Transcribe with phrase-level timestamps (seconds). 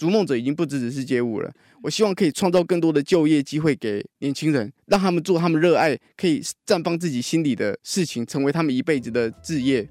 [0.00, 1.52] 逐梦者已经不只只是街舞了，
[1.82, 9.86] 我希望可以创造更多的就业机会给年轻人，让他们做他们热爱、可以绽放自己心里的事情，成为他们一辈子的志业。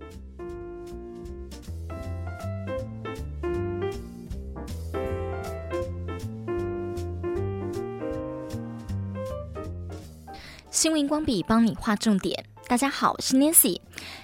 [10.71, 12.43] 新闻光笔帮你画重点。
[12.69, 13.81] 大家好，我是 Nancy。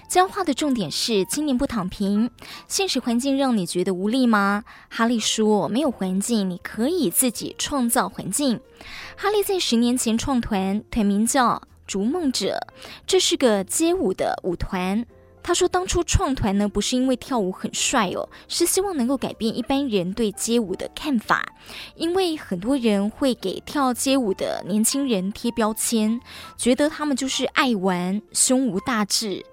[0.08, 2.30] 将画的重点是青年不躺平。
[2.68, 4.62] 现实环境让你觉得无力吗？
[4.88, 8.60] 哈利说，没有环境，你可以自己创造环境。
[9.16, 12.60] 哈利在十年前创团，团名叫逐梦者，
[13.04, 15.04] 这是个街舞的舞团。
[15.46, 21.54] 他说：“当初创团呢，不是因为跳舞很帅哦，是希望能够改变一般人对街舞的看法。
[21.94, 26.20] 因为很多人会给跳街舞的年轻人贴标签，
[26.56, 29.46] 觉得他们就是爱玩、胸无大志。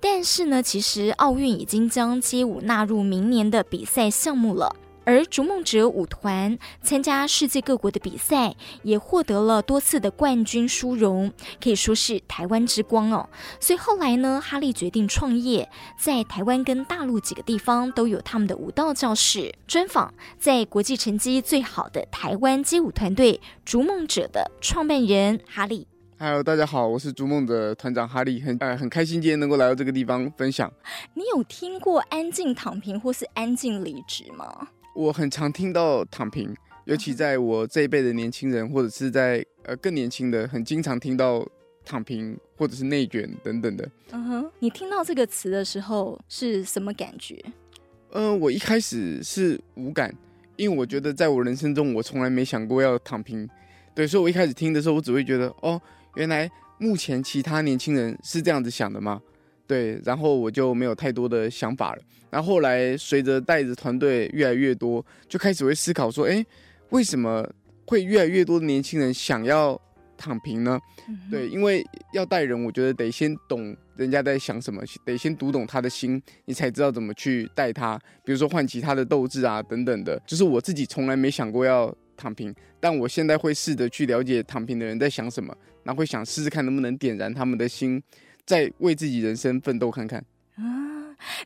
[0.00, 13.28] 但是呢，其实奥运已经将街舞纳入明年的比赛项目了。”而逐梦者舞团参加世界各国的比赛，也获得了多次的冠军殊荣，可以说是台湾之光哦。
[13.60, 19.54] 所以后来呢，哈利决定创业，在台湾跟大陆几个地方都有他们的舞蹈教室。
[19.66, 25.86] 专访在国际成绩最好的台湾街舞团队逐梦者的创办人哈利。
[26.18, 30.72] Hello，大家好，我是逐梦者团长哈利，很呃很开心今天能够来到这个地方分享。
[31.14, 34.68] 你有听过安静躺平或是安静离职吗？
[34.94, 41.46] 我很常听到躺平，尤其在我这一辈的年轻人，或者是在呃更年轻的，很经常听到
[41.84, 43.88] 躺平或者是内卷等等的。
[44.12, 47.42] 嗯哼，你听到这个词的时候是什么感觉？
[48.12, 50.14] 嗯、呃，我一开始是无感，
[50.56, 53.48] 因为我觉得在我人生中，我从来没想过要躺平。
[53.94, 55.80] 对，所以我一开始听的时候，我只会觉得，哦，
[56.14, 56.48] 原来
[56.78, 59.20] 目前其他年轻人是这样子想的吗？
[59.66, 62.02] 对，然后我就没有太多的想法了。
[62.30, 66.44] 然后后来随着带着团队越来越多，就开始会思考说，哎，
[66.90, 67.48] 为什么
[67.86, 69.80] 会越来越多的年轻人想要
[70.16, 70.78] 躺平呢？
[71.08, 77.98] 嗯、对，因为要带人，我觉得得先懂人家在想什么，得先读懂他的心，你才知道怎么去带他。
[78.24, 80.20] 比如说唤起他的斗志啊，等等的。
[80.26, 88.02] 就是我自己从来没想过要躺平，但我现在会试着去了解躺平的人在想什么，然后会想试试看能不能点燃他们的心。
[88.46, 90.24] 再为自己人生奋斗看看
[90.56, 90.82] 啊。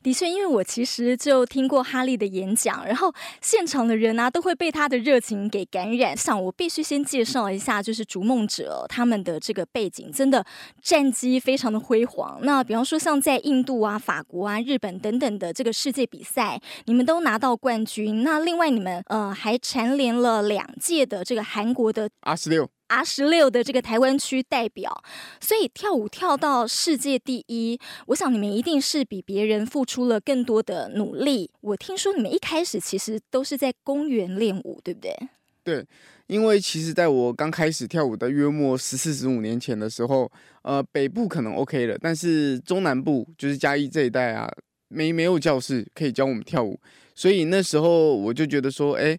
[0.02, 6.16] 的确，因为我其实就听过哈利的演讲，然后现场的人啊都会被他的热情给感染。
[6.16, 10.44] 想我必须先介绍一下，就是逐梦者他们的这个背景，真的
[10.82, 12.40] 战绩非常的辉煌。
[12.42, 18.24] 那比方说像在印度啊、法国啊、日本等等的这个世界比赛，你们都拿到冠军。
[18.24, 22.68] 那另外你们呃还蝉联了两届的这个韩国的 R 十六。
[22.88, 25.02] R 十六的这个台湾区代表，
[25.40, 31.50] 所以跳舞跳到世界第一，我想你们一定是比别人付出了更多的努力。
[31.60, 35.14] 我听说你们一开始其实都是在公园练舞，对不对？
[35.62, 35.86] 对，
[36.26, 40.30] 因为其实在我刚开始跳舞的约莫十四十五年前的时候，
[40.62, 44.50] 呃，北部可能 OK 了，但是中南部就是嘉义这一带啊，
[44.88, 46.80] 没没有教室可以教我们跳舞，
[47.14, 49.18] 所以那时候我就觉得说，哎。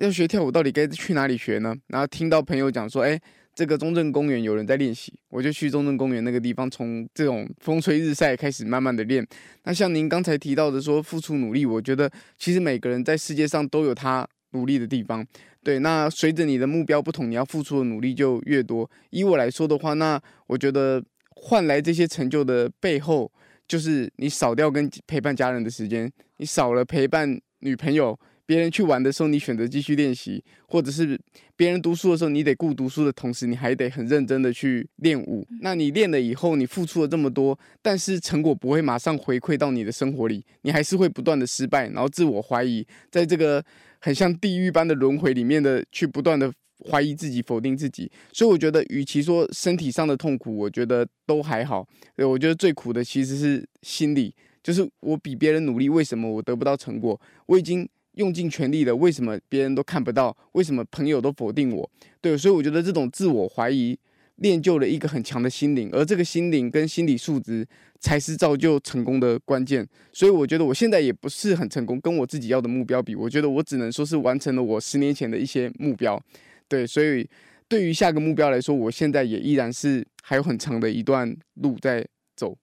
[0.00, 1.74] 要学跳舞，到底该去哪里学呢？
[1.88, 3.20] 然后听到朋友讲说，哎，
[3.54, 9.26] 这个中正公园有人在练习，我就去中正公园那个地方，从这种风吹日晒开始慢慢的练。
[9.64, 15.26] 那像您刚才提到的说，付出努力，我觉得其实每个人在世界上都有他努力的地方。
[15.62, 18.90] 对，那随着你的目标不同，你要付出的努力就越多。
[19.10, 21.04] 以我来说的话，那我觉得
[21.36, 23.30] 换来这些成就的背后，
[23.68, 28.18] 就是你少掉跟陪伴家人的时间，你少了陪伴女朋友。
[28.44, 31.18] 别人去玩的时候，你选择继续练习；或者是
[31.56, 35.46] 别人读书的时候，你得顾读书的同时，你还得很认真的去练舞。
[35.60, 43.64] 那你练了以后，你付出了这么多，但是成果不会马上回馈到你的生活里，你还是会不断的失败，然后自我怀疑，在这个
[44.00, 46.52] 很像地狱般的轮回里面的去不断的
[46.90, 48.10] 怀疑自己、否定自己。
[48.32, 51.86] 所以我觉得，与其说身体上的痛苦，我觉得都还好。
[52.16, 57.18] 对，我觉得最苦的其实是心理，就是我比别人努力，为什么我得不到成果？
[57.46, 57.88] 我已经。
[58.14, 60.36] 用尽全力的，为什么别人都看不到？
[60.52, 61.90] 为什么朋友都否定我？
[62.20, 63.98] 对，所以我觉得这种自我怀疑
[64.36, 67.66] 练就了一个很强的心灵，而这个心灵跟心理素质
[68.00, 69.86] 才是造就成功的关键。
[70.12, 76.20] 所以我觉得我现在也不是很成功，跟我自己要的目标比，我觉得我只能说是完成了我十年前的一些目标。
[76.68, 77.28] 对，所以
[77.68, 82.56] 对于下个目标来说，我现在也依然是还有很长的一段路在走。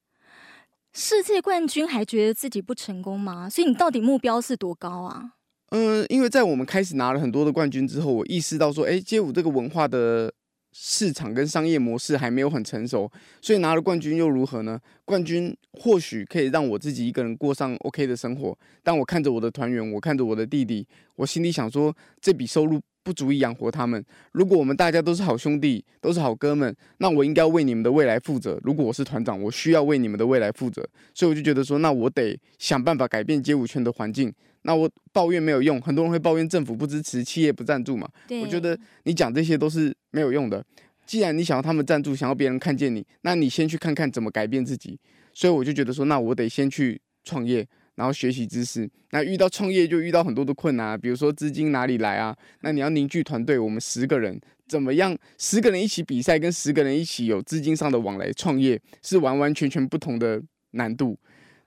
[0.92, 3.48] 世界冠军还觉得自己不成功吗？
[3.48, 5.36] 所以你到底目标是多高啊？
[5.72, 10.34] 嗯，因为在我们开始拿了很多的冠军之后，我意识到说，哎，街舞这个文化的
[10.72, 13.12] 市场跟商业模式还没有很成熟，
[13.42, 14.80] 所以拿了冠军又如何呢？
[15.06, 24.04] 冠军或许可以让我自己一个人过上 OK 的生活，但我看着我的团员，我看着我的弟弟，我心里想说，这笔收入不足以养活他们。
[24.32, 28.60] 如果我们大家都是好兄弟，都是好哥们，那我应该为你们的未来负责。
[28.64, 34.34] 如果我是团长，我需要为你们的未来负责，所以我就觉得说，那我得想办法改变街舞圈的环境。
[34.64, 38.08] 那我抱怨没有用，很多人会抱怨政府不支持，企业不赞助嘛。
[38.42, 40.64] 我觉得你讲这些都是没有用的。
[41.06, 45.00] 既然你想要他们赞助，想要别人看见你，那你先去看看怎么改变自己。
[45.34, 47.66] 所以我就觉得说，那我得先去创业，
[47.96, 48.88] 然后学习知识。
[49.12, 52.36] 那遇到创业就遇到很多的困难啊，比如说资金哪里来啊？
[52.62, 55.18] 那你要凝聚团队，我们十个人怎么样？
[55.38, 60.40] 十个人一起比赛，跟十个人一起有资金上的往来创业，是完完全全不同的
[60.72, 61.18] 难度。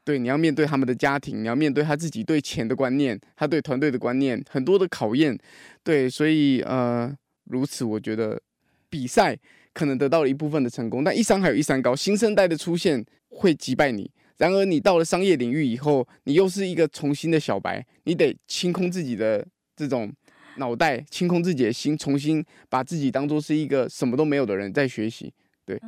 [0.04, 5.38] 对，你要面对他们的家庭，你要面对他自己对钱的观念，他对团队的观念，很多的考验。
[5.84, 7.14] 对，所以呃，
[7.44, 8.40] 如此，我觉得
[8.90, 9.36] 比赛
[9.72, 14.10] 可能得到了一部分的成功，但一山还有一山高，新生代的出现会击败你。
[14.38, 19.46] 然而，你到了商业领域以后，你又是一个重新的小白，你得清空自己的
[19.76, 20.12] 这种
[20.56, 25.32] 脑袋，清空自己的心，重新把自己当做是一个什么都没有的人在学习。
[25.64, 25.80] 对。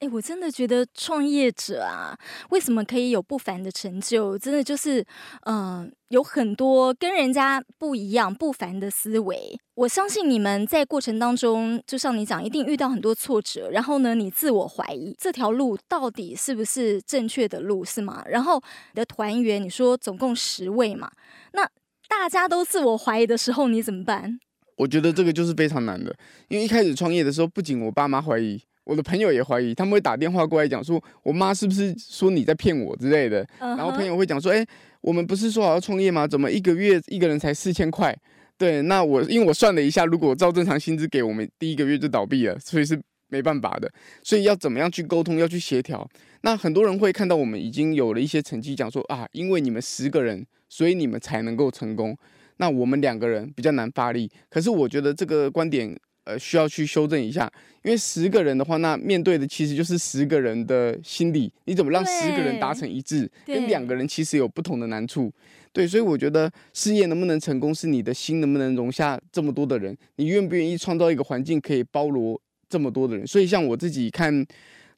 [0.00, 2.18] 哎，我真的觉得创业者啊，
[2.50, 4.36] 为什么可以有不凡的成就？
[4.38, 5.00] 真的就是，
[5.42, 9.56] 嗯、呃，有很多跟人家不一样、不凡的思维。
[9.74, 13.70] 我相信你们在过程当中，就像你讲，一定遇到很多挫折。
[13.70, 18.22] 然后呢，你自我怀疑这条路到底是不是正确的路，是吗？
[18.26, 18.60] 然后
[18.92, 21.10] 你的团员，你说总共十位嘛，
[21.52, 21.62] 那
[22.08, 24.40] 大家都自我怀疑的时候，你怎么办？
[24.78, 26.14] 我觉得这个就是非常难的，
[26.48, 28.60] 因为一开始创业的时候，不仅我爸妈怀疑。
[28.84, 33.46] 我的朋友也怀疑，他们会打电话过来讲说，我妈是不是说你在骗我之类的。
[33.58, 34.64] 然后朋友会讲说，哎，
[35.00, 36.26] 我们不是说好要创业吗？
[36.26, 38.14] 怎么一个月一个人才四千块？
[38.58, 43.90] 对，那我因为我算了一下，如果照正常薪资给我们，第一个月就倒闭了，所以是没办法的。
[44.22, 46.06] 所以要怎么样去沟通，要去协调。
[46.42, 52.14] 那很多人会看到我们已经有了一些成绩，讲说啊，因为你们十个人，所以你们才能够成功。
[52.58, 54.30] 那我们两个人比较难发力。
[54.50, 55.98] 可是我觉得这个观点。
[56.24, 57.50] 呃，需要去修正一下，
[57.82, 63.30] 因为十个人的话，那面对的其实就是十个人的心理，你怎么让十个人达成一致？
[63.44, 65.30] 跟两个人其实有不同的难处。
[65.70, 72.40] 对，所以我觉得事业能不能成功，是你的心能不能容下这么多的人，你愿不愿意创造一个环境可以包罗
[72.70, 73.26] 这么多的人？
[73.26, 74.46] 所以像我自己看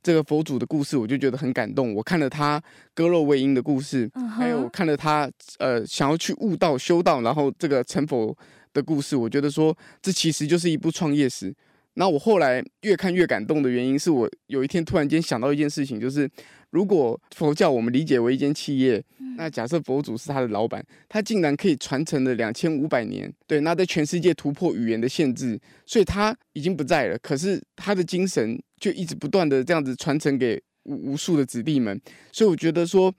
[0.02, 1.93] 这个佛祖的故事，我就觉得很感动。
[1.93, 2.62] 我看了他
[2.94, 4.08] 割肉喂鹰的故事，
[4.38, 5.28] 还有看了他
[5.58, 8.37] 呃想要去悟道修道，然后这个成佛。
[8.76, 11.52] 的故事，我觉得说这其实就是一部创业史。
[11.99, 16.31] 那我后来越看越感动的原因，是我有一天突然间想到一件事情，就是
[16.69, 19.02] 如果佛教我们理解为一间企业，
[19.38, 31.99] 那假设佛祖是他的老板，他竟然可以传承了两千五百年，对，那在全世界突破语言的限制，所以他已经不在了，可是他的精神就一直不断的这样子传承给无无数的子弟们，
[32.31, 33.11] 所以我觉得说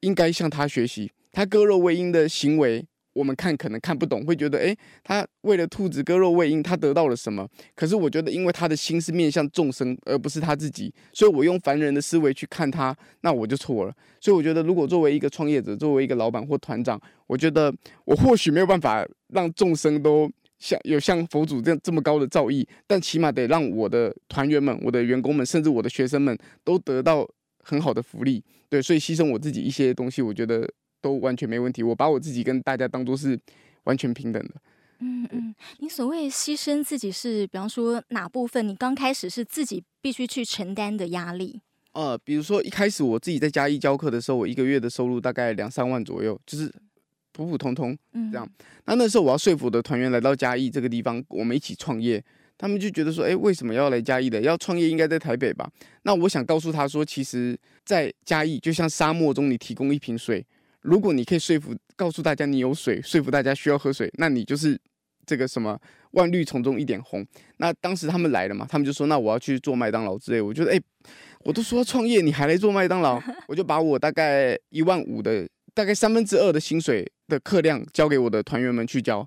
[0.00, 2.86] 应该向他学习，他割肉喂鹰的行为。
[3.14, 7.48] 我们看可能看不懂，会觉得，诶，他为了兔子割肉喂鹰，他得到了什么？
[7.74, 13.94] 可是我觉得，因为他的心是面向众生，而不是他自己，所以我用凡人的思维去看他，那我就错了。
[14.20, 17.72] 所以我觉得，如果作为一个创业者，作为一个老板或团长，我觉得
[18.04, 20.28] 我或许没有办法让众生都
[20.58, 27.24] 像有像佛祖这样这么高的造诣，但起码得让我的团员们、我的员工们，甚至我的学生们都得到
[27.62, 28.42] 很好的福利。
[28.68, 30.68] 对，所以牺牲我自己一些东西，我觉得。
[31.04, 33.38] 都完全没问题，我把我自己跟大家当做是
[33.82, 34.54] 完全平等的。
[35.00, 38.66] 嗯嗯，你所谓牺牲自己是，比方说哪部分？
[38.66, 41.60] 你刚开始是自己必须去承担的压力？
[41.92, 46.72] 呃，比如说一开始我自己在嘉义教课的时候，我一个月的收入大概两三万左右，就是
[47.32, 47.94] 普普通通
[48.32, 48.46] 这样。
[48.46, 52.24] 嗯、那那时候我要说服我的团员来到嘉义这个地方，我们一起创业，
[52.56, 54.40] 他们就觉得说，哎，为什么要来嘉义的？
[54.40, 55.70] 要创业应该在台北吧？
[56.04, 60.46] 那我想告诉他说，其实，在嘉义就像沙漠中，你提供一瓶水。
[60.84, 64.78] 如果你可以说服、告诉大家你有水，说服大家需要喝水，那你就是
[65.24, 67.26] 这个什么万绿丛中一点红。
[67.56, 70.80] 那当时他们来了嘛，他们就说：“那我要去做麦当劳之类。”我觉得，哎，
[71.40, 73.18] 我都说创业，你还来做麦当劳？
[73.48, 79.26] 我就把我大概一万五的大概三分之二的薪水的课量交给我的团员们去教，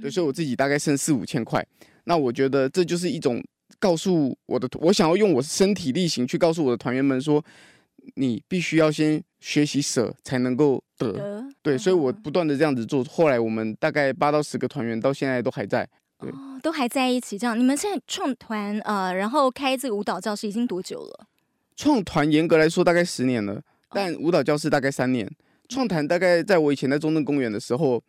[0.00, 1.62] 对，所以我自己大概剩四五千块。
[2.04, 3.44] 那我觉得这就是一种
[3.78, 7.44] 告诉我的，我想要用我身体力行去告诉我的团员们说。
[8.14, 11.12] 你必须要先学习舍，才能够得。
[11.12, 13.02] 得对，所以我不断的这样子做。
[13.04, 17.38] 后来我们大概八到十个团员到现在都还在，对，哦、都还在一起。
[17.38, 21.26] 这样，你们现在创团呃，然后开这个舞蹈教室已经多久了？
[21.76, 25.28] 创团严格来说大概十年了，但舞蹈教室大概三年。
[25.68, 28.02] 创团大概在我以前在中正公园的时候，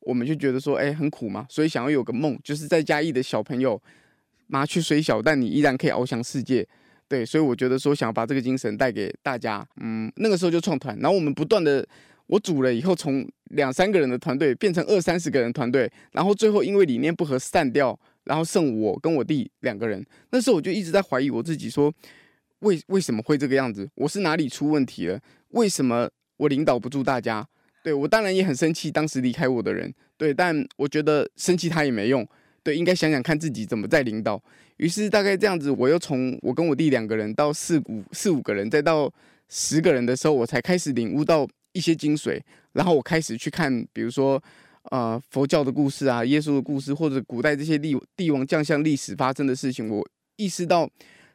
[0.00, 3.80] 我们就觉得说，哎，很苦嘛，所以想要有个梦，就是在嘉义的小朋友
[4.46, 6.66] 麻雀虽小，但你依然可以翱翔世界。
[7.12, 11.86] 对，所以我觉得说想要把这个精神带给大家，嗯，那个时候就创团，然后我们不断的，
[12.26, 20.02] 我组了以后，从两三个人的团队变成二三十个人团队，然后最后因为理念不合散掉，然后剩我跟我弟两个人。
[20.30, 21.92] 那时候我就一直在怀疑我自己，说
[22.60, 23.86] 为为什么会这个样子？
[23.94, 25.20] 我是哪里出问题了？
[25.48, 27.46] 为什么我领导不住大家？
[27.84, 32.26] 对，我当然也很生气，当时离开我的人，对，但我觉得生气他也没用。
[32.62, 34.42] 对，应该想想看自己怎么在领导。
[34.78, 39.12] 于是大概这样子，我又从我跟我弟两个人到四五四五个人，再到
[39.48, 42.40] 十个人的时候，我才开始领悟到一些精髓。
[42.72, 44.42] 然后我开始去看，比如说
[44.90, 50.88] 呃佛教的故事啊，耶稣的故事，或者古代这些帝帝王将相历史发生的事情，我意识到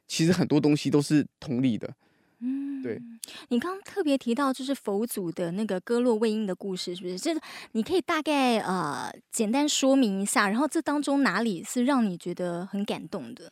[0.08, 1.94] 其实很多东西都是同理的。
[2.40, 3.02] 嗯，对。
[3.50, 7.18] 你刚刚特别提到就是佛祖的那个歌洛魏婴的故事，是不是？
[7.18, 7.42] 这个
[7.72, 13.52] 你可以大概呃简单说明一下，然后这当中哪里是让你觉得很感动的？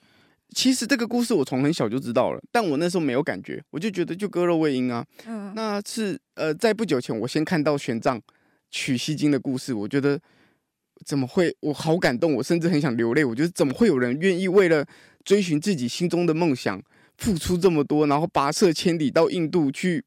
[0.49, 8.21] 其实这个故事我从很小就知道了，但我那时候没有感觉，我就觉得就歌洛魏婴啊，嗯，那是呃在不久前我先看到玄奘
[8.69, 10.19] 取西经的故事，我觉得
[11.03, 11.53] 怎么会？
[11.59, 13.25] 我好感动，我甚至很想流泪。
[13.25, 14.85] 我觉得怎么会有人愿意为了
[15.25, 16.81] 追寻自己心中的梦想？
[17.17, 20.03] 付出这么多，然后跋涉千里到印度去，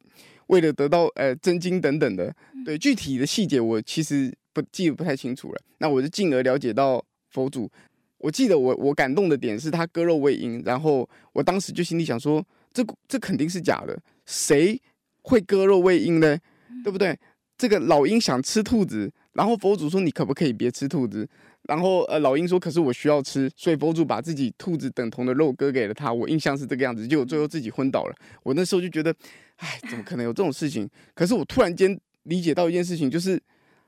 [0.48, 2.34] 为了得到呃真经等等的，
[2.64, 5.60] 对具体的细节我其实不记得不太清楚了。
[5.78, 7.70] 那我就进而了解到佛祖。
[8.18, 13.96] 我记得我我感动的点是他割肉喂鹰，然后我当时就心里想说，这这肯定是假的，
[14.26, 14.80] 谁
[15.22, 16.36] 会割肉喂鹰呢？
[16.82, 17.16] 对不对？
[17.56, 21.28] 这个老鹰想吃兔子，然后佛祖说你可不可以别吃兔子？
[21.68, 26.10] 然后，呃，老鹰说：“可是我需要吃，所以佛祖把自己兔子等同的肉割给了他。
[26.10, 28.16] 我印象是这个样子，结果最后自己昏倒了。
[28.42, 29.14] 我那时候就觉得，
[29.56, 30.88] 哎，怎么可能有这种事情？
[31.14, 33.38] 可是我突然间理解到一件事情，就是，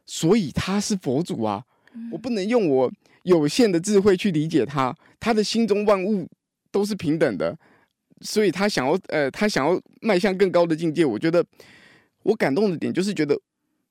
[0.04, 1.64] 所以他是佛祖啊，
[2.12, 4.94] 我不能用我有限的智慧去理解他。
[5.18, 6.28] 他的心中万物
[6.70, 7.58] 都是平等的，
[8.20, 11.02] 所以他想要，呃，他想要迈向更高的境界。
[11.02, 11.42] 我觉得
[12.24, 13.34] 我感动的点就是觉得，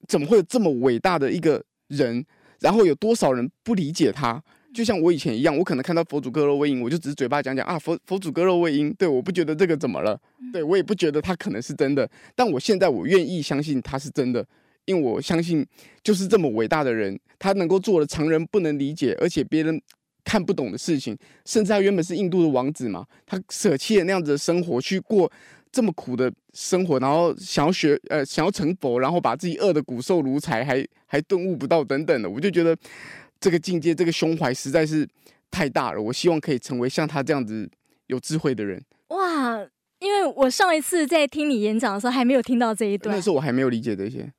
[0.07, 2.23] 怎么会有这么伟大的一个人？”
[2.59, 4.41] 然后有多少人不理解他？
[4.71, 10.19] 就像我以前一样，我可能看到佛祖割肉喂鹰，我就只是嘴巴讲讲啊，佛佛祖割肉喂鹰，对，我不觉得这个怎么了，
[10.53, 12.07] 对，我也不觉得他可能是真的。
[12.35, 14.45] 但我现在我愿意相信他是真的，
[14.85, 15.65] 因为我相信
[16.03, 19.81] 就是这么伟大的人，他能够做了常人不能理解，而且别人
[20.23, 25.31] 看不懂的事情，甚至他原本是印度的王子嘛，他舍弃了那样子的生活去过。
[25.71, 32.75] 这么苦的生活，然后想要学呃，想要成佛，然后把自己饿得骨瘦如柴，还还顿悟不到等等的，我就觉得
[33.39, 35.07] 这个境界，这个胸怀实在是
[35.51, 36.01] 太大了。
[36.01, 37.69] 我希望可以成为像他这样子
[38.07, 38.83] 有智慧的人。
[39.09, 39.59] 哇，
[39.99, 44.31] 因为我上一次在听你演讲的时候，还没有听到这一段，那时候我还没有理解这些。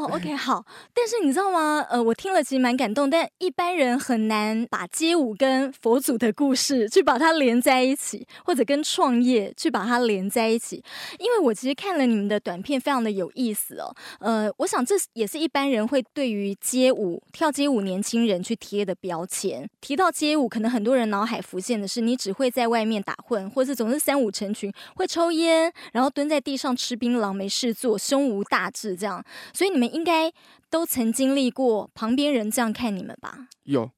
[0.00, 0.64] 哦、oh，OK，好，
[0.94, 1.86] 但是你知道吗？
[1.90, 10.82] 呃，我听了其实蛮感动，但一般人很难把街舞跟佛祖的故事去把它连在一起，或者跟创业去把它连在一起。
[11.18, 13.94] 因为我其实看了你们的短片，非常的有意思哦。
[14.20, 19.68] 呃，我想这也是一般人会对于街舞、跳街舞年轻人去贴的标签。
[19.82, 29.22] 提到街舞，可能很多人脑海浮现的是你只会在外面打混，或是总是三五成群，会抽烟，然后蹲在地上吃槟榔，没事做，胸无大志这样。
[29.52, 30.32] 所以你们应该
[30.70, 33.48] 都曾经历过旁边人这样看你们吧？
[33.64, 33.90] 有，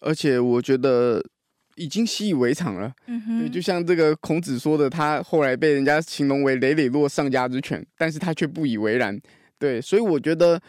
[0.00, 1.22] 而且我觉得
[1.76, 2.92] 已经习以为常了。
[3.06, 9.20] 嗯哼，对，就像这个孔子说的，他后来被人家形容为累累落上家之犬，但是他却不以为然。
[9.58, 10.60] 对，所以我觉得。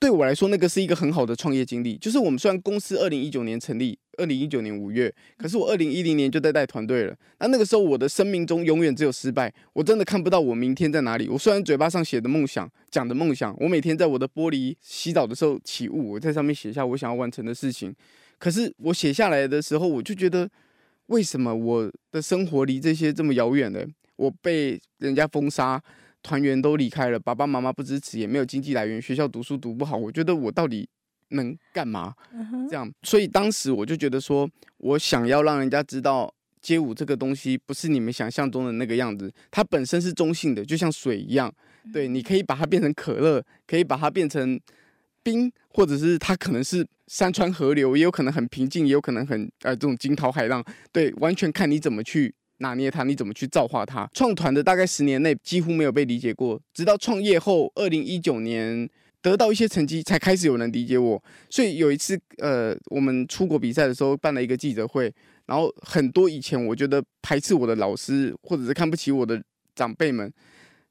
[0.00, 1.98] 对我来说，那个是一个很好的创业经历。
[1.98, 7.16] 就是我们虽然公司二零一九年成立，二零一九年五月，可是我二零一零年就在带团队了。
[7.38, 11.28] 那那个时候，我的生命中永远只有失败，我真的看不到我明天在哪里。
[11.28, 17.94] 我虽然嘴巴上写的梦想，讲的梦想，我每天在我的玻璃洗澡的时候起雾，我在上面写下我想要完成的事情。
[18.38, 20.48] 可是我写下来的时候，我就觉得，
[21.06, 23.84] 为什么我的生活离这些这么遥远呢？
[24.16, 25.82] 我被人家封杀。
[26.20, 30.86] 团员都离开了，爸爸妈妈不支持，也没有经济来源，学校读书读不好，我觉得我到底
[31.30, 32.14] 能干嘛？
[32.68, 41.52] 这样，所以当时我就觉得说，我想要让人家知道，街舞这个东西不是你们想象中的那个样子，它本身是中性的，就像水一样。
[41.92, 44.60] 对，你可以把它变成可乐，可以把它变成
[45.22, 50.64] 冰，或者是它可能是山川河流，也有可能很平静，也有可能很呃这种惊涛骇浪。
[50.92, 52.34] 对，完全看你怎么去。
[52.60, 54.04] 拿捏它，你怎么去造化它？
[54.12, 61.22] 创团的大概十年内几乎没有被理解过，直到创业后，二零一九年得到一些成绩，才开始有人理解我。
[61.50, 65.12] 所以有一次，呃，我们出国比赛的时候办了一个记者会，
[65.46, 69.42] 然后很多以前我觉得排斥我的老师或者是看不起我的
[69.74, 70.32] 长辈们，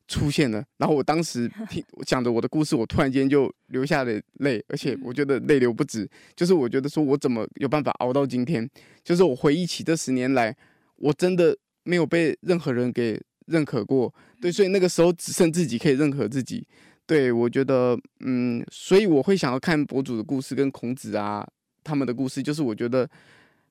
[0.07, 0.63] 出现了。
[0.77, 6.09] 然后我当时听 讲着我的故事，我突然间就流下了泪，而且我觉得泪流不止。
[6.35, 8.69] 就是我觉得说，我怎么有办法熬到今天？
[9.03, 10.55] 就是我回忆起这十年来，
[10.97, 14.13] 我真的没有被任何人给认可过。
[14.41, 16.67] 对，所以那个时候只剩自己可以认可自己。
[17.07, 21.47] 对，我觉得，嗯，所以我会想要看博主的故事跟孔子啊
[21.81, 23.09] 他们的故事，就是我觉得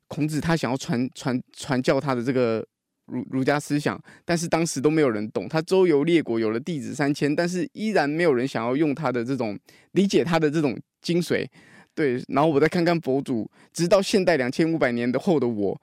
[0.08, 2.66] 孔子他想要传传传教他的这个
[3.04, 5.46] 儒儒家思想，但是当时都没有人懂。
[5.46, 9.58] 他周游列国，有了弟子三千，但是依然没有人想要用他的这种
[9.92, 11.46] 理解他的这种精髓。
[11.94, 15.78] 对，然后我再看看博主，直到现代两千五百年的后的我，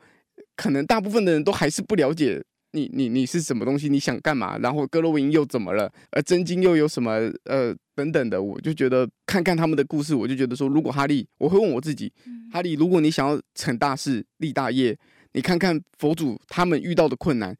[0.56, 2.44] 可能大部分的人都还是不了解。
[2.74, 3.88] 你你你是什么东西？
[3.88, 4.58] 你想干嘛？
[4.58, 5.92] 然后格罗维又怎么了？
[6.12, 7.12] 而真经又有什么？
[7.46, 12.12] 呃，等等的，我就觉得看看他们的故事，我就觉得说，如果哈利，我会问我自己，
[12.52, 14.98] 哈利，如果你想要成大事、立大业，
[15.34, 17.56] 你看看佛祖他们遇到的困难，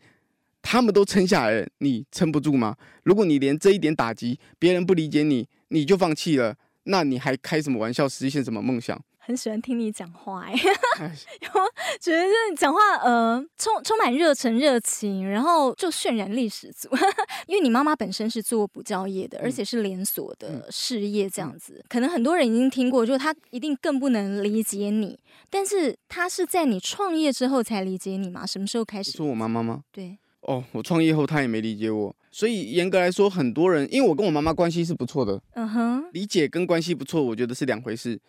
[0.64, 2.76] 他们都撑下来了，你撑不住吗？
[3.04, 6.56] 如果你连这一点打击，别人不理解你，你就放弃了，
[6.86, 8.10] 那你还开什么玩笑？
[8.10, 9.00] 实现什么梦想？
[9.26, 10.54] 很喜欢听你讲话 哎，
[11.40, 11.62] 然后
[12.02, 16.90] 觉得你讲话呃充充满热忱热情，然后就渲染力十足。
[17.48, 25.18] 因为你妈妈本身是做补教业的，而且是连锁的事业这样子，可能很多人已经听过，就她一定更不能理解你。
[25.50, 28.46] 但是她是在你创业之后才理解你吗？
[28.46, 29.12] 什么时候开始？
[29.12, 29.84] 说我妈妈吗？
[29.94, 30.18] 对。
[30.42, 38.20] 哦，我创业后她也没理解我，所以严格来说，很多人因为我跟我妈妈关系是不错的，嗯哼，理解跟关系不错，我觉得是两回事。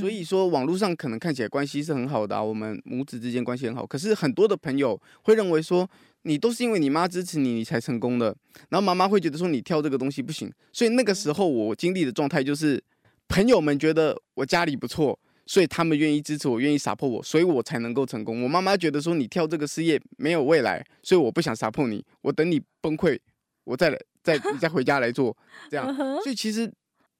[0.00, 3.86] 所以说，网络上可能看起来关系是很好的啊，我们母子之间关系很好。
[3.86, 5.86] 可是很多的朋友会认为说，
[6.22, 8.34] 你都是因为你妈支持你，你才成功的。
[8.70, 10.50] 然后妈妈会觉得说，你跳这个东西不行。
[10.72, 12.82] 所以那个时候我经历的状态就是，
[13.28, 18.42] 朋友们觉得我家里不错，所以他们愿意支持我，愿意 support 我，所以我才能够成功。
[18.42, 23.18] 我妈妈觉得说，你跳这个事业没有未来，所以我不想 support 你，我等你崩溃，
[23.64, 25.36] 我再来，再你再回家来做
[25.70, 25.94] 这样。
[26.22, 26.72] 所以其实。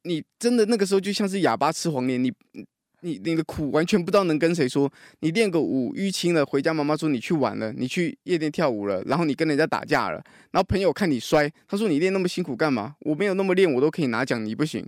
[0.07, 2.33] 你真的那个时候就像是哑巴吃黄连，你
[3.01, 4.91] 你你的苦完全不知道能跟谁说。
[5.21, 10.23] 你练个舞淤青了，回家妈妈说你去玩了，你去夜店跳舞了，然后你跟人家打架了，
[10.53, 12.95] 然后朋友看你摔，他说你练那么辛苦干嘛？
[13.01, 14.87] 我没有那么练，我都可以拿奖，你不行。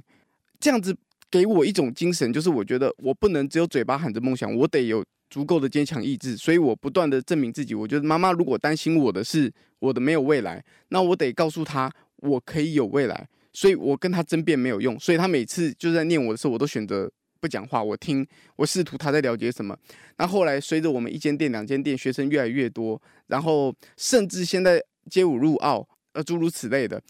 [0.60, 0.96] 这样子
[1.30, 7.74] 给我一种精神，就是我觉得我不能只有嘴巴喊着梦想，我得有足够的坚强意志，所以我不断的证明自己。
[7.74, 13.28] 我觉得妈妈如果担心我的是我的没有未来，那我得告诉她我可以有未来。
[13.52, 19.76] 所以我跟他争辩没有用，所以他每次就在念我的时候，我都选择不讲话，我听，我试图他在了解什么。
[20.16, 27.00] 那后来随着我们一间店、两间店，学生越来越多，然后甚至现在街舞入奥，呃，诸如此类的，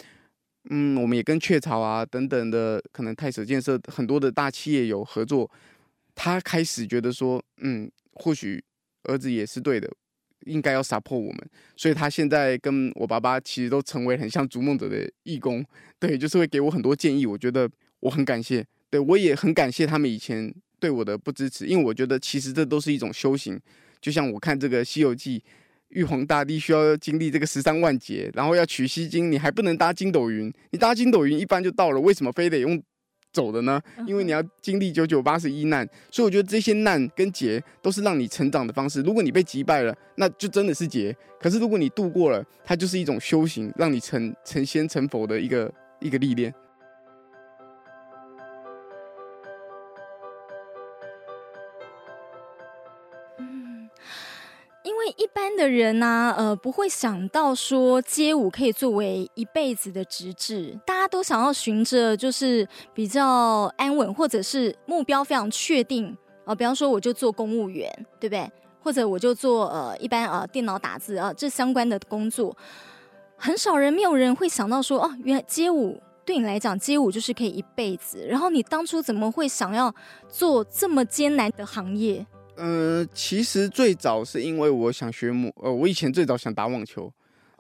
[0.71, 5.51] 嗯，我们也跟雀巢啊等等的，可能泰舍建设很多的大企业有合作。
[6.15, 8.63] 他开始觉得说，嗯，或许
[9.05, 9.89] 儿子也是对的。
[10.47, 15.65] 应该要杀破我们，所以他现在跟我爸爸其实都成为很像逐梦者的义工，
[15.99, 17.69] 对，就是会给我很多建议，我觉得
[18.01, 23.59] 我很感谢，对，我也很感谢他们以前对我的不支持，因为我觉得其实这都是一种修行，
[24.01, 25.41] 就像我看这个《西游记》，
[25.89, 32.83] 玉皇大帝需要经历这个十三万劫，然后要取西经，你还不能搭筋斗云，你搭筋斗云一般就到了，为什么非得用？
[33.33, 33.81] 走的呢？
[34.07, 39.03] 因为你要经历九九八十一难，所以我觉得这些难跟劫都是让你成长的方式。
[39.03, 46.53] 如果你被击败了，那就真的是劫；可是如果你度过了，它就是一种修行，让你成成仙成佛的一个一个历练。
[55.17, 68.51] 一般的人呢、呃，不会想到说街舞可以作为一辈子的职志，大家都想要循着就是比较安稳，或者是目标非常确定啊、比方说我就做公务员，对不对？
[68.81, 72.57] 或者我就做呃一般呃电脑打字啊、这相关的工作，
[73.37, 78.27] 很少人，没有人会想到说哦，原来街舞对你来讲，街舞就是可以一辈子。
[78.27, 79.95] 然后你当初怎么会想要
[80.29, 82.27] 做这么艰难的行业？
[82.59, 87.13] 呃，其实最早是因为我想学魔，呃，我以前最早想打网球，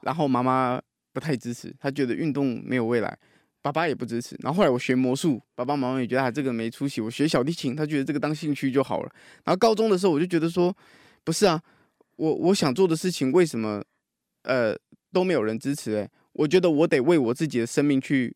[0.02, 0.80] 然后妈妈
[1.12, 3.16] 不太支持，她觉得运动没有未来，
[3.62, 4.36] 爸爸也不支持。
[4.40, 7.00] 然后后来我学魔术，爸爸妈妈也觉得他这个没出息。
[7.00, 9.10] 我学小提琴，他觉得这个当兴趣就好了。
[9.44, 10.76] 然后高中的时候，我就觉得说，
[11.22, 11.62] 不是啊，
[12.16, 13.82] 我我想做的事情为什么
[14.42, 14.76] 呃
[15.12, 15.92] 都没有人支持？
[15.94, 18.34] 诶，我觉得我得为我自己的生命去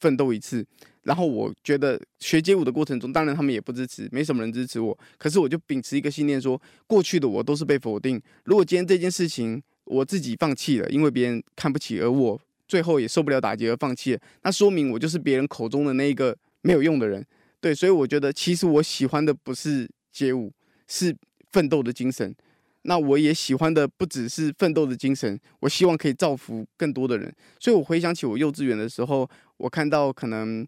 [0.00, 0.66] 奋斗一次。
[1.08, 4.96] 然后我觉得学街舞的过程中，当然他们也不支持，没什么人支持我。
[5.16, 8.20] 可是我就秉持一个信念说，过去的我都是被否定。
[8.44, 17.24] 如果今天这件事情我自己放弃了，因为别人看不起，而我最后也受不了打击而放弃了，那说明我就是别人口中的那一个没有用的人。
[17.58, 20.52] 对，所以我觉得其实我喜欢的不是街舞，
[20.86, 21.16] 是
[21.52, 22.34] 奋斗的精神。
[22.82, 27.34] 那我也喜欢的不只是奋斗的精神，我希望可以造福更多的人。
[27.58, 30.66] 所以我回想起我幼稚园的时候，我看到可能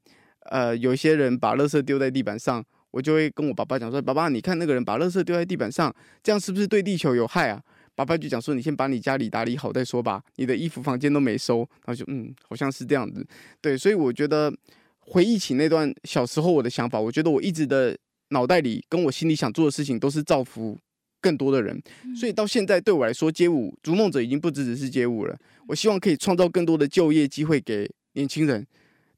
[0.51, 7.63] 呃有一些人把垃圾丢在地板上，我就会跟我爸爸讲说：“爸爸，你看那个人把垃圾丢在地板上，这样是不是对地球有害啊？”
[7.97, 13.27] 爸爸就讲说：“你先把你家里打理好再说吧，你的衣服房间都没收。”然后就嗯，好像是这样子。
[13.61, 14.53] 对，所以我觉得
[15.01, 17.97] 回忆起那段小时候我的想法，我觉得我一直的
[18.31, 20.79] 脑袋里跟我心里想做的事情都是造福
[21.21, 21.81] 更多的人。
[22.19, 25.37] 所以到现在对我来说，街舞逐梦者已经不只只是街舞了。
[25.69, 28.67] 我希望可以创造更多的就业机会给年轻人，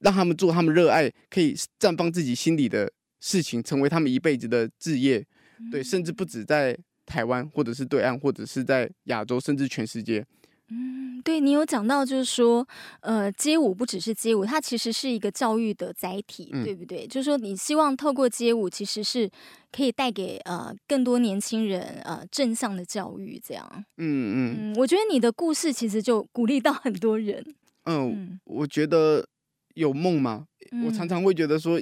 [0.02, 5.26] 让他们做他们热爱、可以绽放自己心里的事情，成为他们一辈子的志业。
[5.70, 6.78] 对，甚至不止在。
[7.04, 10.24] 台湾，或者是对岸，或者是在亚洲，甚至全世界。
[10.68, 12.66] 嗯，对，你有讲到，就是说，
[13.00, 17.04] 呃，街舞不只是街舞，它其实是一个教育的载体，嗯、对不对？
[17.06, 19.28] 就是说，你希望透过街舞，其实是
[19.72, 23.68] 可以带给呃更多年轻人呃正向的教育，这样。
[23.98, 27.44] 嗯嗯，嗯，我觉得你的故事其实就鼓励到很多人。
[27.84, 29.26] 嗯，嗯，我觉得
[29.74, 30.46] 有梦吗？
[30.84, 31.80] 我常常会觉得说，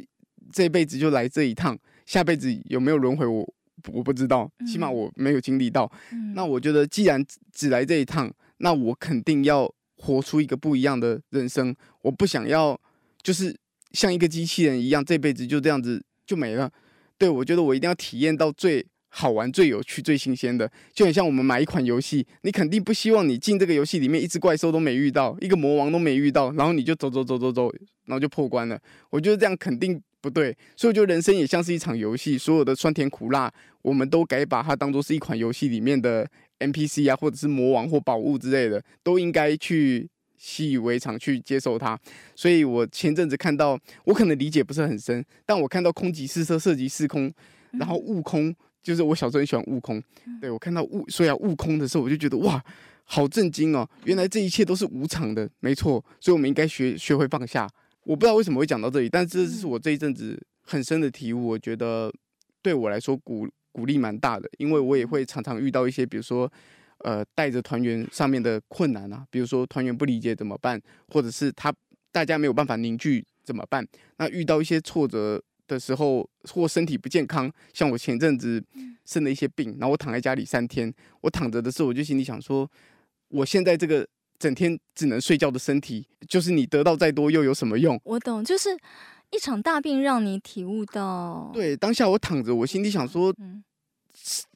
[0.53, 3.55] 这辈子就来这一趟，下辈子有没有轮回我？
[3.88, 5.90] 我不知道，起码我没有经历到。
[6.12, 11.74] 嗯、那我觉得，既然只来这一趟，那我肯定要活出一个不一样的人生。
[12.03, 12.79] 我不想要，
[13.22, 13.59] 就是
[13.92, 16.70] 像一个机器人一样，这辈子就这样子就没了。
[17.16, 20.70] 对，我觉得我一定要体验到最好玩、最有趣、最新鲜的。
[20.94, 27.70] 就很像我们买一款游戏，你肯定不希望你进这个游戏里面，一只怪兽都没遇到，一个魔王都没遇到，然后你就走走走走走，
[28.06, 28.80] 然后就破关了。
[29.10, 30.02] 我觉得这样肯定。
[30.22, 41.98] 不对，所以我觉得人生也像是一场游戏，所有的酸甜苦辣，我们都该把它当做是一款游戏里面的 NPC 啊，或者是魔王或宝物之类的，都应该去习以为常，去接受它。
[42.34, 47.32] 所以我前阵子看到，我可能理解不是很深，但我看到空即是色，色即是空，
[47.70, 50.02] 然后悟空就是我小时候很喜欢悟空，
[50.40, 52.62] 对，我看到悟，所以要悟空的时候，我就觉得哇，
[53.04, 57.68] 好震惊哦，原来这一切都是无常的，没错，所以我们应该学学会放下。
[58.04, 61.48] 我不知道为什么会讲到这里，但这是我这一阵子很深的体悟。
[61.48, 62.10] 我觉得
[62.62, 66.50] 对我来说鼓鼓励蛮大的，因为我也会常常遇到一些，比如说，
[67.04, 71.72] 呃，带着团员上面的困难啊，比如说团员不理解怎么办，或者是他
[72.10, 73.86] 大家没有办法凝聚怎么办？
[74.16, 75.40] 那遇到一些挫折
[75.74, 78.62] 的时候，或身体不健康，像我前阵子
[79.04, 82.70] 生了一些病，然后我躺在家里三天，我躺着的时候，我就心里想说，
[83.28, 84.06] 我现在这个。
[84.40, 88.00] 整天只能睡觉的身体，就是你得到再多又有什么用？
[88.04, 88.70] 我懂，就是
[89.33, 91.50] 一场大病让你体悟到。
[91.52, 93.62] 对，当下我躺着，我心里想说，嗯，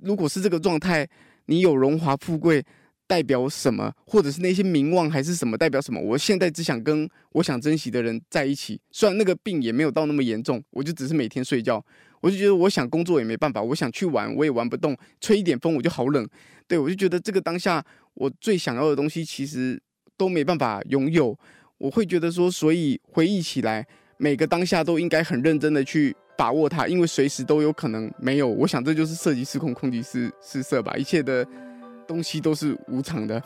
[0.00, 1.06] 如果是这个状态，
[1.44, 2.64] 你有荣华富贵
[3.06, 3.92] 代表什么？
[4.06, 6.00] 或者是那些名望还是什么代表什么？
[6.00, 8.80] 我现在只想跟我想珍惜的人在一起。
[8.90, 11.84] 虽然那个病也没有到那么严重，我就只是每天睡觉，
[12.20, 16.28] 我就觉得我想工作也没办法，我想去玩我也玩不动，吹一点风我就好冷。
[16.66, 17.84] 对，我就觉得这个当下。
[18.14, 19.82] 我最想要的东西其实
[20.16, 21.36] 都没办法拥有，
[21.78, 23.84] 我会觉得说，所以回忆起来，
[24.18, 28.46] 每个当下都应该很认真的去把握它，因为随时都有可能没有。
[28.46, 31.44] 我想这就是色即是空，空即是是色吧，一切的
[32.06, 33.42] 东西都是无常的。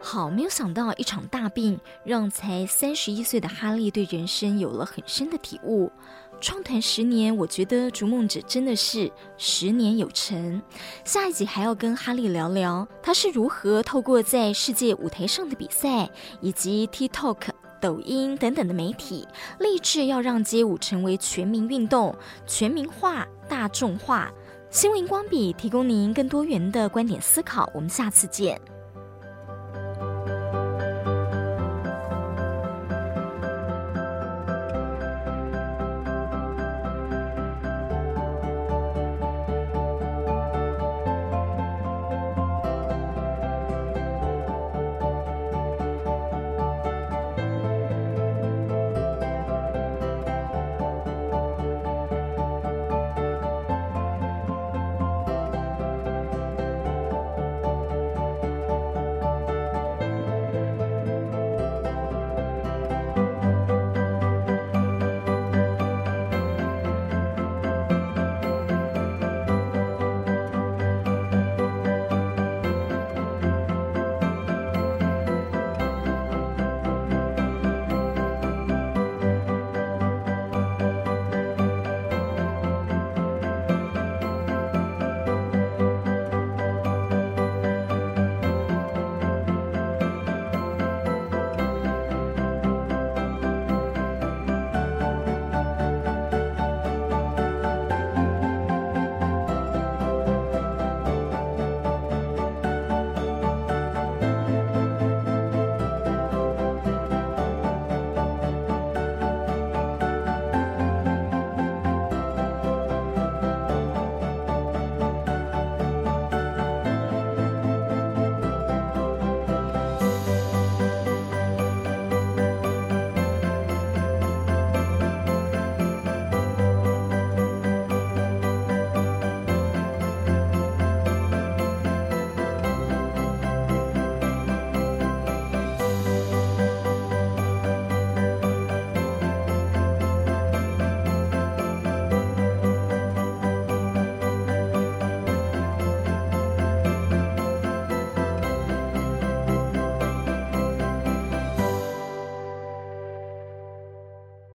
[0.00, 5.92] 好，没有想到一场大病让才三十一岁的哈利对人生有了很深的体悟。
[6.40, 10.62] 创团十年，我觉得逐梦者真的是十年有成。
[11.04, 16.08] 下一集还要跟哈利聊聊他是如何透过在世界舞台上的比赛，
[16.40, 17.48] 以及 TikTok、
[17.80, 19.26] 抖音等等的媒体，
[19.58, 22.14] 立志要让街舞成为全民运动、
[22.46, 24.30] 全民化、大众化。
[24.70, 28.60] 新闻荧光笔提供您更多元的观点思考，我们下次见。